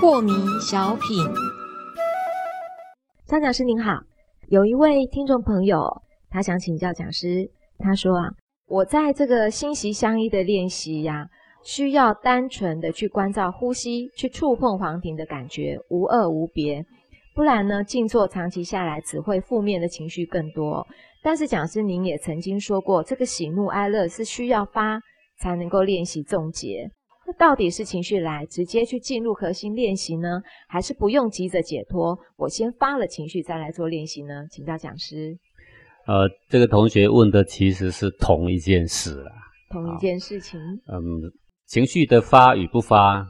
[0.00, 1.24] 破迷小品，
[3.26, 4.00] 张讲师您好，
[4.48, 8.30] 有一位听众朋友，他想请教讲师，他说啊，
[8.66, 11.26] 我在这个心息相依的练习呀。
[11.64, 16.86] 需要单纯的去关照呼吸，去触碰黄庭的感觉，无二无别。
[17.38, 20.84] 不然呢，静坐长期下来，只会负面的情绪更多。
[21.22, 25.00] 但是讲师您也曾经说过，这个喜怒哀乐是需要发
[25.38, 26.90] 才能够练习总结。
[27.24, 34.44] 那到底是情绪来直接去进入核心练习呢，还是不用急着解脱，我先发了情绪再来做练习呢？
[34.50, 35.38] 请教讲师。
[36.08, 39.30] 呃，这个同学问的其实是同一件事啊，
[39.70, 40.58] 同一件事情。
[40.60, 41.30] 嗯。
[41.68, 43.24] 情绪的发与不发，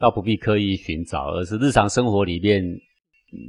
[0.00, 2.60] 倒不必刻意寻找，而是日常生活里面，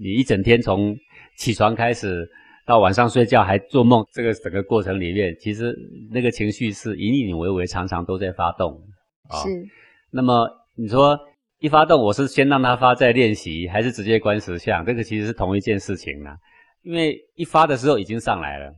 [0.01, 0.95] 你一整天从
[1.37, 2.27] 起床开始
[2.65, 5.75] 到晚上睡觉还做梦，这个整个过程里面，其实
[6.11, 8.81] 那个情绪是隐隐微微，常常都在发动。
[9.31, 9.49] 是。
[10.09, 11.19] 那么你说
[11.59, 14.85] 一发动，我是先让它发再练习，还是直接观实相？
[14.85, 16.37] 这个其实是同一件事情啦。
[16.83, 18.73] 因为一发的时候已经上来了，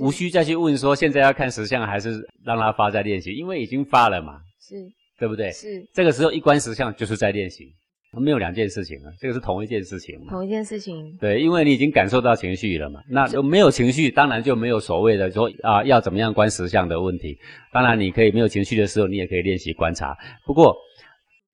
[0.00, 4.40] 无需再去问说现在要看实相还是让它发再练习，因为已经发了嘛。
[4.60, 4.74] 是，
[5.18, 5.50] 对不对？
[5.50, 7.74] 是，这个时候一观实相就是在练习，
[8.12, 10.18] 没有两件事情啊，这个是同一件事情。
[10.28, 11.14] 同一件事情。
[11.20, 17.36] 对，因为你已经感受到情绪了嘛，那没有情绪，当然就没有所谓的说啊要怎么样观实相的问题。
[17.72, 20.16] 当然你可以没有情绪的时候，你也可以练习观察。
[20.46, 20.74] 不过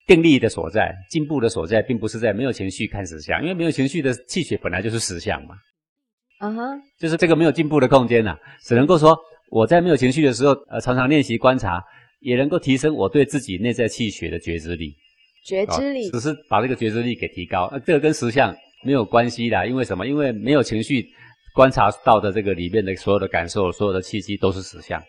[0.06, 5.56] 定力的所在、进步的所在，并不是在没有情绪看实相，因为没有情绪的气血本来就是实相嘛。
[6.40, 9.18] 嗯哼，就是这个没有进步的空间呐，只能够说
[9.50, 11.82] 我在没有情绪的时候，呃，常常练习观察。
[12.20, 14.96] 也能够提升我对自己内在气血的觉知力，
[15.44, 20.06] 觉知力只是把这个觉知力给提高，那这个跟实相没有关系的，因为什么？
[20.06, 21.06] 因为没有情绪
[21.54, 25.00] 观察到的这个里面的所有的感受、所有的气机都是实相。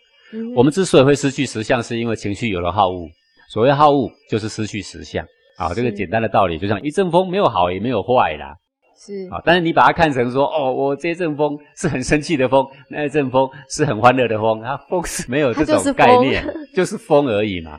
[0.54, 3.08] 我们之所以会失去实相，是因为情绪有了好恶。
[3.48, 5.24] 所谓好恶，就是失去实相。
[5.56, 8.54] 啊，这个简单的道理，就像一阵风，没有好也没有坏啦。
[8.98, 16.44] 是啊，但是你把它看成说，哦，我这阵风是很生气的风，那一阵风是很欢乐的风，它风是没有这种概念，
[16.74, 17.78] 就是风而已嘛。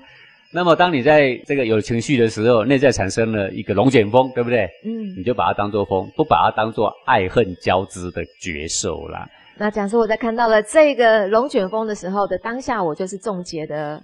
[0.52, 4.69] 那么当你在这个有情绪的时候，内在产生了一个龙卷风，对不对？
[4.85, 9.28] 嗯，你就把它当做风，不把它当做爱恨交织的角色啦。
[9.57, 14.02] 那假设我在看到了这个龙卷风的时候的当下，我就是冻结的。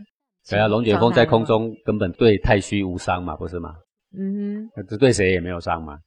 [0.49, 3.73] 对啊，龙卷风在空中根本对太虚无伤嘛，不是吗？
[4.17, 5.97] 嗯哼，这对谁也没有伤嘛。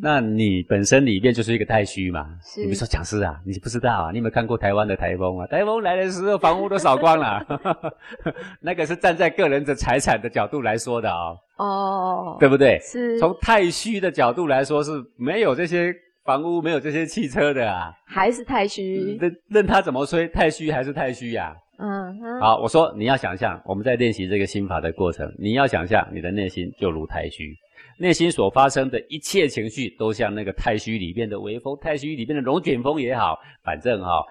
[0.00, 2.26] 那你本身里面就是一个太虚嘛？
[2.56, 4.10] 你比如说讲师啊，你不知道啊？
[4.10, 5.46] 你有没有看过台湾的台风啊？
[5.46, 7.44] 台风来的时候，房屋都扫光了。
[8.60, 11.36] 那个是站在个人的财产的角度来说的哦。
[11.56, 12.78] 哦，对不对？
[12.80, 13.18] 是。
[13.18, 15.94] 从太虚的角度来说，是没有这些
[16.24, 17.92] 房屋，没有这些汽车的啊。
[18.06, 19.16] 还是太虚。
[19.20, 21.54] 任任他怎么吹，太虚还是太虚呀。
[21.78, 22.40] 嗯。
[22.40, 27.56] 好，我说你要想象，我们在练习这个心法的过程，你要想象你的内心就如太虚。
[27.98, 34.22] 内心所发生的一切情绪，都像那个太虚里面的微风，太虚里面的龙卷风也好，反正哈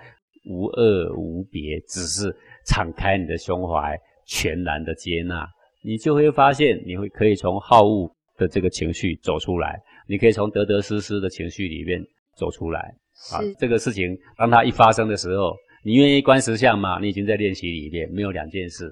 [0.45, 2.35] 无恶无别，只是
[2.65, 5.47] 敞开你的胸怀，全然的接纳，
[5.83, 12.01] 你就会发现，你会可以从好恶的这个情绪走出来，你可以从得得失失的情绪里面
[12.35, 12.95] 走出来。
[13.33, 16.99] 啊，这个事情当它一发生的时候，你愿意观实相吗？
[17.01, 18.89] 你已经在练习里面，没有两件事。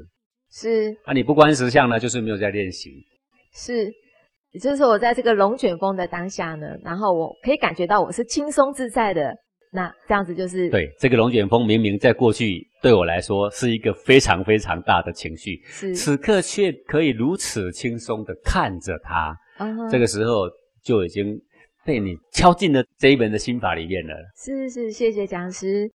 [0.52, 0.92] 是。
[1.06, 3.06] 啊，你不观实相呢，就是没有在练习。
[3.54, 3.94] 是。
[4.56, 9.36] 也就是说，我在这个龙卷风的当下呢，然后我可以感觉到我是轻松自在的。
[9.70, 19.36] 那这样子就是对这个龙卷风，明明在过去对我来说是一个非常非常大的情绪，是此刻却可以如此轻松的看着它。
[19.92, 20.50] 这个时候
[20.82, 21.38] 就已经
[21.84, 24.16] 被你敲进了这一本的心法里面了。
[24.38, 25.92] 是是，谢谢讲师。